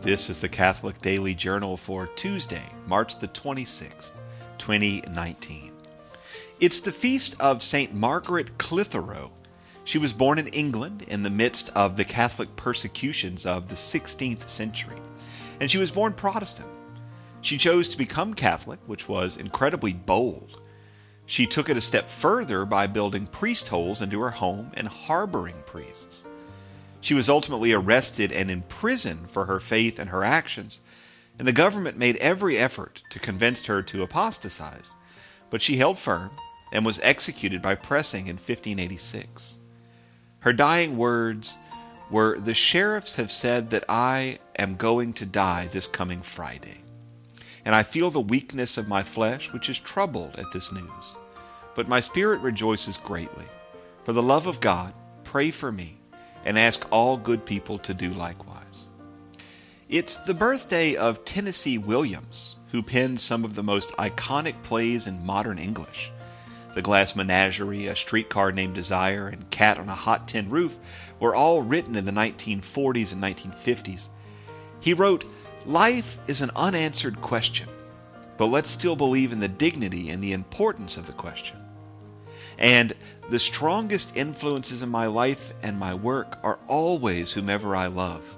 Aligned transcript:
This 0.00 0.30
is 0.30 0.40
the 0.40 0.48
Catholic 0.48 0.98
Daily 0.98 1.34
Journal 1.34 1.76
for 1.76 2.06
Tuesday, 2.06 2.62
March 2.86 3.18
the 3.18 3.26
26th, 3.26 4.12
2019. 4.56 5.72
It's 6.60 6.80
the 6.80 6.92
feast 6.92 7.34
of 7.40 7.64
St. 7.64 7.92
Margaret 7.92 8.56
Clitherow. 8.58 9.32
She 9.82 9.98
was 9.98 10.12
born 10.12 10.38
in 10.38 10.46
England 10.48 11.02
in 11.08 11.24
the 11.24 11.30
midst 11.30 11.70
of 11.74 11.96
the 11.96 12.04
Catholic 12.04 12.54
persecutions 12.54 13.44
of 13.44 13.66
the 13.66 13.74
16th 13.74 14.48
century, 14.48 15.02
and 15.58 15.68
she 15.68 15.78
was 15.78 15.90
born 15.90 16.12
Protestant. 16.12 16.68
She 17.40 17.56
chose 17.56 17.88
to 17.88 17.98
become 17.98 18.34
Catholic, 18.34 18.78
which 18.86 19.08
was 19.08 19.36
incredibly 19.36 19.94
bold. 19.94 20.62
She 21.26 21.44
took 21.44 21.68
it 21.68 21.76
a 21.76 21.80
step 21.80 22.08
further 22.08 22.64
by 22.64 22.86
building 22.86 23.26
priest 23.26 23.66
holes 23.66 24.00
into 24.00 24.20
her 24.20 24.30
home 24.30 24.70
and 24.74 24.86
harboring 24.86 25.60
priests. 25.66 26.24
She 27.00 27.14
was 27.14 27.28
ultimately 27.28 27.72
arrested 27.72 28.32
and 28.32 28.50
imprisoned 28.50 29.30
for 29.30 29.46
her 29.46 29.60
faith 29.60 29.98
and 29.98 30.10
her 30.10 30.24
actions, 30.24 30.80
and 31.38 31.46
the 31.46 31.52
government 31.52 31.96
made 31.96 32.16
every 32.16 32.58
effort 32.58 33.02
to 33.10 33.18
convince 33.18 33.66
her 33.66 33.82
to 33.82 34.02
apostatize, 34.02 34.94
but 35.50 35.62
she 35.62 35.76
held 35.76 35.98
firm 35.98 36.30
and 36.72 36.84
was 36.84 37.00
executed 37.02 37.62
by 37.62 37.74
pressing 37.74 38.26
in 38.26 38.36
1586. 38.36 39.58
Her 40.40 40.52
dying 40.52 40.96
words 40.96 41.56
were 42.10 42.38
The 42.38 42.54
sheriffs 42.54 43.16
have 43.16 43.30
said 43.30 43.70
that 43.70 43.84
I 43.88 44.38
am 44.58 44.76
going 44.76 45.12
to 45.14 45.26
die 45.26 45.66
this 45.66 45.86
coming 45.86 46.20
Friday, 46.20 46.78
and 47.64 47.74
I 47.74 47.82
feel 47.82 48.10
the 48.10 48.20
weakness 48.20 48.76
of 48.76 48.88
my 48.88 49.02
flesh, 49.02 49.52
which 49.52 49.70
is 49.70 49.78
troubled 49.78 50.36
at 50.36 50.50
this 50.52 50.72
news. 50.72 51.16
But 51.74 51.88
my 51.88 52.00
spirit 52.00 52.40
rejoices 52.40 52.96
greatly. 52.96 53.44
For 54.04 54.12
the 54.12 54.22
love 54.22 54.46
of 54.46 54.60
God, 54.60 54.94
pray 55.22 55.50
for 55.50 55.70
me 55.70 55.98
and 56.44 56.58
ask 56.58 56.86
all 56.90 57.16
good 57.16 57.44
people 57.44 57.78
to 57.78 57.94
do 57.94 58.12
likewise. 58.12 58.88
It's 59.88 60.16
the 60.16 60.34
birthday 60.34 60.96
of 60.96 61.24
Tennessee 61.24 61.78
Williams, 61.78 62.56
who 62.72 62.82
penned 62.82 63.20
some 63.20 63.44
of 63.44 63.54
the 63.54 63.62
most 63.62 63.90
iconic 63.96 64.62
plays 64.62 65.06
in 65.06 65.24
modern 65.24 65.58
English. 65.58 66.12
The 66.74 66.82
Glass 66.82 67.16
Menagerie, 67.16 67.86
A 67.86 67.96
Streetcar 67.96 68.52
Named 68.52 68.74
Desire, 68.74 69.28
and 69.28 69.50
Cat 69.50 69.78
on 69.78 69.88
a 69.88 69.94
Hot 69.94 70.28
Tin 70.28 70.50
Roof 70.50 70.76
were 71.18 71.34
all 71.34 71.62
written 71.62 71.96
in 71.96 72.04
the 72.04 72.12
1940s 72.12 73.12
and 73.12 73.22
1950s. 73.22 74.08
He 74.80 74.94
wrote, 74.94 75.24
Life 75.66 76.18
is 76.28 76.40
an 76.40 76.50
unanswered 76.54 77.20
question, 77.20 77.68
but 78.36 78.46
let's 78.46 78.70
still 78.70 78.94
believe 78.94 79.32
in 79.32 79.40
the 79.40 79.48
dignity 79.48 80.10
and 80.10 80.22
the 80.22 80.32
importance 80.32 80.96
of 80.96 81.06
the 81.06 81.12
question. 81.12 81.56
And 82.58 82.92
the 83.30 83.38
strongest 83.38 84.16
influences 84.16 84.82
in 84.82 84.88
my 84.88 85.06
life 85.06 85.52
and 85.62 85.78
my 85.78 85.94
work 85.94 86.38
are 86.42 86.58
always 86.66 87.32
whomever 87.32 87.76
I 87.76 87.86
love. 87.86 88.34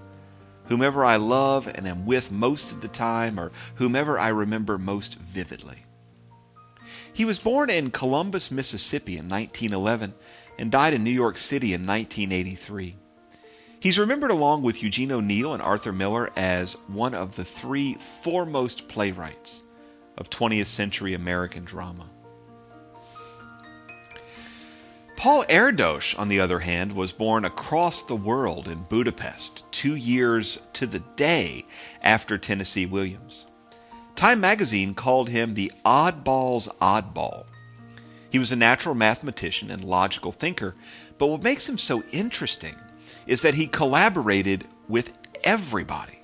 Whomever 0.66 1.04
I 1.04 1.16
love 1.16 1.66
and 1.66 1.86
am 1.86 2.06
with 2.06 2.30
most 2.30 2.72
of 2.72 2.80
the 2.80 2.88
time, 2.88 3.38
or 3.38 3.50
whomever 3.76 4.18
I 4.18 4.28
remember 4.28 4.78
most 4.78 5.16
vividly. 5.16 5.84
He 7.12 7.24
was 7.24 7.38
born 7.38 7.70
in 7.70 7.90
Columbus, 7.90 8.50
Mississippi 8.50 9.12
in 9.12 9.28
1911 9.28 10.14
and 10.58 10.70
died 10.70 10.94
in 10.94 11.02
New 11.02 11.10
York 11.10 11.38
City 11.38 11.72
in 11.72 11.86
1983. 11.86 12.96
He's 13.80 13.98
remembered 13.98 14.30
along 14.30 14.62
with 14.62 14.82
Eugene 14.82 15.10
O'Neill 15.10 15.54
and 15.54 15.62
Arthur 15.62 15.92
Miller 15.92 16.30
as 16.36 16.74
one 16.86 17.14
of 17.14 17.36
the 17.36 17.44
three 17.44 17.94
foremost 17.94 18.88
playwrights 18.88 19.62
of 20.18 20.28
20th 20.28 20.66
century 20.66 21.14
American 21.14 21.64
drama. 21.64 22.10
Paul 25.20 25.44
Erdős, 25.50 26.18
on 26.18 26.28
the 26.28 26.40
other 26.40 26.60
hand, 26.60 26.94
was 26.94 27.12
born 27.12 27.44
across 27.44 28.02
the 28.02 28.16
world 28.16 28.68
in 28.68 28.86
Budapest, 28.88 29.70
two 29.70 29.94
years 29.94 30.62
to 30.72 30.86
the 30.86 31.00
day 31.14 31.66
after 32.02 32.38
Tennessee 32.38 32.86
Williams. 32.86 33.44
Time 34.16 34.40
magazine 34.40 34.94
called 34.94 35.28
him 35.28 35.52
the 35.52 35.70
oddball's 35.84 36.68
oddball. 36.80 37.44
He 38.30 38.38
was 38.38 38.50
a 38.50 38.56
natural 38.56 38.94
mathematician 38.94 39.70
and 39.70 39.84
logical 39.84 40.32
thinker, 40.32 40.74
but 41.18 41.26
what 41.26 41.44
makes 41.44 41.68
him 41.68 41.76
so 41.76 42.02
interesting 42.12 42.76
is 43.26 43.42
that 43.42 43.52
he 43.52 43.66
collaborated 43.66 44.64
with 44.88 45.18
everybody. 45.44 46.18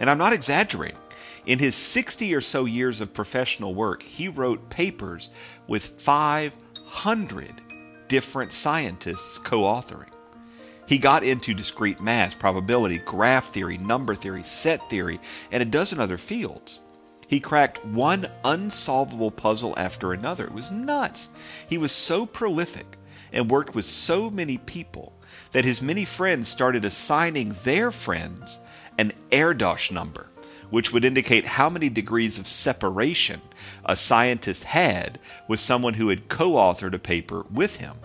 And 0.00 0.08
I'm 0.08 0.16
not 0.16 0.32
exaggerating. 0.32 0.96
In 1.44 1.58
his 1.58 1.74
60 1.74 2.34
or 2.34 2.40
so 2.40 2.64
years 2.64 3.02
of 3.02 3.12
professional 3.12 3.74
work, 3.74 4.02
he 4.02 4.28
wrote 4.28 4.70
papers 4.70 5.28
with 5.66 5.84
500 5.84 7.60
different 8.10 8.52
scientists 8.52 9.38
co 9.38 9.60
authoring. 9.60 10.10
He 10.86 10.98
got 10.98 11.22
into 11.22 11.54
discrete 11.54 12.00
math, 12.00 12.40
probability, 12.40 12.98
graph 12.98 13.52
theory, 13.52 13.78
number 13.78 14.16
theory, 14.16 14.42
set 14.42 14.90
theory, 14.90 15.20
and 15.52 15.62
a 15.62 15.66
dozen 15.66 16.00
other 16.00 16.18
fields. 16.18 16.80
He 17.28 17.38
cracked 17.38 17.84
one 17.84 18.26
unsolvable 18.44 19.30
puzzle 19.30 19.72
after 19.76 20.12
another. 20.12 20.44
It 20.46 20.52
was 20.52 20.72
nuts. 20.72 21.30
He 21.68 21.78
was 21.78 21.92
so 21.92 22.26
prolific 22.26 22.98
and 23.32 23.48
worked 23.48 23.76
with 23.76 23.84
so 23.84 24.28
many 24.28 24.58
people 24.58 25.12
that 25.52 25.64
his 25.64 25.80
many 25.80 26.04
friends 26.04 26.48
started 26.48 26.84
assigning 26.84 27.54
their 27.62 27.92
friends 27.92 28.58
an 28.98 29.12
Erdős 29.30 29.92
number 29.92 30.26
which 30.70 30.92
would 30.92 31.04
indicate 31.04 31.44
how 31.44 31.68
many 31.68 31.88
degrees 31.88 32.38
of 32.38 32.48
separation 32.48 33.40
a 33.84 33.96
scientist 33.96 34.64
had 34.64 35.18
with 35.46 35.60
someone 35.60 35.94
who 35.94 36.08
had 36.08 36.28
co 36.28 36.52
authored 36.52 36.94
a 36.94 36.98
paper 36.98 37.44
with 37.52 37.76
him. 37.76 37.96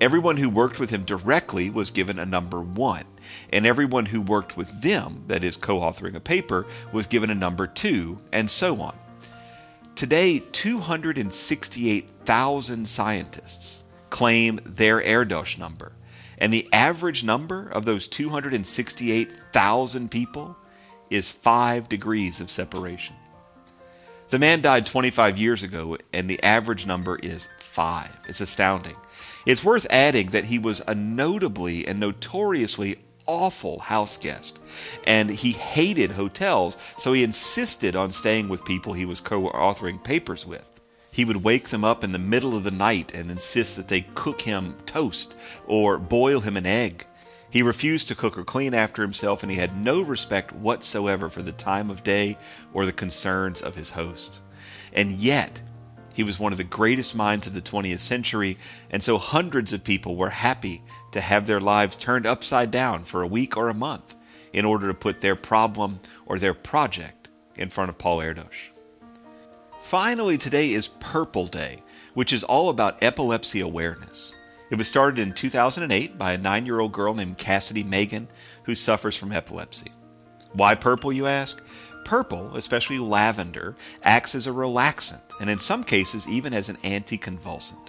Everyone 0.00 0.36
who 0.36 0.50
worked 0.50 0.80
with 0.80 0.90
him 0.90 1.04
directly 1.04 1.70
was 1.70 1.92
given 1.92 2.18
a 2.18 2.26
number 2.26 2.60
one, 2.60 3.04
and 3.50 3.64
everyone 3.64 4.06
who 4.06 4.20
worked 4.20 4.56
with 4.56 4.82
them, 4.82 5.22
that 5.28 5.44
is, 5.44 5.56
co 5.56 5.80
authoring 5.80 6.16
a 6.16 6.20
paper, 6.20 6.66
was 6.92 7.06
given 7.06 7.30
a 7.30 7.34
number 7.34 7.66
two, 7.66 8.20
and 8.32 8.50
so 8.50 8.80
on. 8.80 8.94
Today, 9.94 10.40
268,000 10.50 12.88
scientists 12.88 13.84
claim 14.10 14.58
their 14.64 15.00
Erdős 15.00 15.56
number, 15.58 15.92
and 16.38 16.52
the 16.52 16.68
average 16.72 17.22
number 17.22 17.68
of 17.68 17.84
those 17.84 18.08
268,000 18.08 20.10
people 20.10 20.56
is 21.10 21.30
five 21.30 21.88
degrees 21.88 22.40
of 22.40 22.50
separation. 22.50 23.16
The 24.28 24.38
man 24.38 24.62
died 24.62 24.86
25 24.86 25.38
years 25.38 25.62
ago, 25.62 25.98
and 26.12 26.28
the 26.28 26.42
average 26.42 26.86
number 26.86 27.16
is 27.16 27.48
five. 27.58 28.16
It's 28.28 28.40
astounding. 28.40 28.96
It's 29.46 29.64
worth 29.64 29.86
adding 29.90 30.30
that 30.30 30.46
he 30.46 30.58
was 30.58 30.82
a 30.86 30.94
notably 30.94 31.86
and 31.86 32.00
notoriously 32.00 32.98
awful 33.26 33.78
house 33.78 34.16
guest, 34.16 34.58
and 35.06 35.30
he 35.30 35.52
hated 35.52 36.12
hotels, 36.12 36.78
so 36.96 37.12
he 37.12 37.22
insisted 37.22 37.96
on 37.96 38.10
staying 38.10 38.48
with 38.48 38.64
people 38.64 38.92
he 38.92 39.04
was 39.04 39.20
co 39.20 39.48
authoring 39.50 40.02
papers 40.02 40.46
with. 40.46 40.70
He 41.10 41.24
would 41.24 41.44
wake 41.44 41.68
them 41.68 41.84
up 41.84 42.02
in 42.02 42.10
the 42.10 42.18
middle 42.18 42.56
of 42.56 42.64
the 42.64 42.72
night 42.72 43.14
and 43.14 43.30
insist 43.30 43.76
that 43.76 43.88
they 43.88 44.00
cook 44.14 44.40
him 44.40 44.74
toast 44.84 45.36
or 45.66 45.96
boil 45.96 46.40
him 46.40 46.56
an 46.56 46.66
egg. 46.66 47.06
He 47.54 47.62
refused 47.62 48.08
to 48.08 48.16
cook 48.16 48.36
or 48.36 48.42
clean 48.42 48.74
after 48.74 49.00
himself, 49.00 49.44
and 49.44 49.52
he 49.52 49.58
had 49.58 49.76
no 49.76 50.02
respect 50.02 50.50
whatsoever 50.50 51.30
for 51.30 51.40
the 51.40 51.52
time 51.52 51.88
of 51.88 52.02
day 52.02 52.36
or 52.72 52.84
the 52.84 52.92
concerns 52.92 53.62
of 53.62 53.76
his 53.76 53.90
hosts. 53.90 54.42
And 54.92 55.12
yet, 55.12 55.62
he 56.12 56.24
was 56.24 56.40
one 56.40 56.50
of 56.50 56.58
the 56.58 56.64
greatest 56.64 57.14
minds 57.14 57.46
of 57.46 57.54
the 57.54 57.60
20th 57.60 58.00
century, 58.00 58.58
and 58.90 59.00
so 59.00 59.18
hundreds 59.18 59.72
of 59.72 59.84
people 59.84 60.16
were 60.16 60.30
happy 60.30 60.82
to 61.12 61.20
have 61.20 61.46
their 61.46 61.60
lives 61.60 61.94
turned 61.94 62.26
upside 62.26 62.72
down 62.72 63.04
for 63.04 63.22
a 63.22 63.28
week 63.28 63.56
or 63.56 63.68
a 63.68 63.72
month 63.74 64.16
in 64.52 64.64
order 64.64 64.88
to 64.88 64.94
put 64.94 65.20
their 65.20 65.36
problem 65.36 66.00
or 66.26 66.40
their 66.40 66.54
project 66.54 67.28
in 67.54 67.70
front 67.70 67.88
of 67.88 67.96
Paul 67.96 68.18
Erdős. 68.18 68.70
Finally, 69.80 70.38
today 70.38 70.72
is 70.72 70.88
Purple 70.88 71.46
Day, 71.46 71.84
which 72.14 72.32
is 72.32 72.42
all 72.42 72.68
about 72.68 73.00
epilepsy 73.00 73.60
awareness. 73.60 74.34
It 74.70 74.76
was 74.76 74.88
started 74.88 75.20
in 75.20 75.32
2008 75.32 76.18
by 76.18 76.32
a 76.32 76.38
nine 76.38 76.66
year 76.66 76.80
old 76.80 76.92
girl 76.92 77.14
named 77.14 77.38
Cassidy 77.38 77.84
Megan 77.84 78.28
who 78.64 78.74
suffers 78.74 79.16
from 79.16 79.32
epilepsy. 79.32 79.92
Why 80.52 80.74
purple, 80.74 81.12
you 81.12 81.26
ask? 81.26 81.62
Purple, 82.04 82.56
especially 82.56 82.98
lavender, 82.98 83.76
acts 84.02 84.34
as 84.34 84.46
a 84.46 84.50
relaxant 84.50 85.20
and 85.40 85.50
in 85.50 85.58
some 85.58 85.84
cases 85.84 86.28
even 86.28 86.54
as 86.54 86.68
an 86.68 86.76
anticonvulsant. 86.76 87.88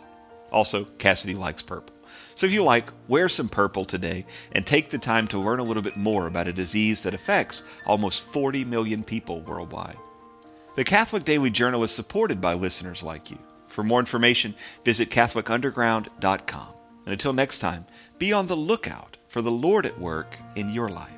Also, 0.52 0.86
Cassidy 0.98 1.36
likes 1.36 1.64
purple. 1.64 1.96
So 2.36 2.46
if 2.46 2.54
you 2.54 2.64
like, 2.64 2.92
wear 3.08 3.30
some 3.30 3.50
purple 3.50 3.86
today 3.86 4.26
and 4.52 4.66
take 4.66 4.90
the 4.90 4.98
time 4.98 5.28
to 5.30 5.40
learn 5.40 5.60
a 5.60 5.64
little 5.64 5.84
bit 5.84 5.98
more 5.98 6.28
about 6.28 6.48
a 6.48 6.54
disease 6.54 7.04
that 7.04 7.14
affects 7.14 7.64
almost 7.86 8.24
40 8.24 8.66
million 8.66 9.04
people 9.04 9.42
worldwide. 9.42 9.98
The 10.76 10.84
Catholic 10.84 11.24
Daily 11.24 11.50
Journal 11.50 11.84
is 11.84 11.92
supported 11.92 12.42
by 12.42 12.54
listeners 12.54 13.02
like 13.02 13.32
you. 13.32 13.38
For 13.76 13.84
more 13.84 14.00
information, 14.00 14.56
visit 14.86 15.10
CatholicUnderground.com. 15.10 16.68
And 17.04 17.12
until 17.12 17.34
next 17.34 17.60
time, 17.60 17.86
be 18.18 18.32
on 18.32 18.48
the 18.48 18.56
lookout 18.56 19.18
for 19.28 19.42
the 19.42 19.52
Lord 19.52 19.86
at 19.86 20.00
work 20.00 20.38
in 20.56 20.70
your 20.70 20.88
life. 20.88 21.15